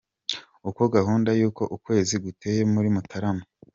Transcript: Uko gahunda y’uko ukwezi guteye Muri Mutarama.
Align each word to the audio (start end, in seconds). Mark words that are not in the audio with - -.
Uko 0.69 0.81
gahunda 0.95 1.29
y’uko 1.39 1.63
ukwezi 1.75 2.15
guteye 2.23 2.61
Muri 2.73 2.87
Mutarama. 2.95 3.43